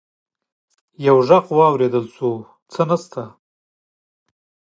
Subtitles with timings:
[1.05, 2.31] يو غږ واورېدل شو:
[2.71, 3.23] څه نشته!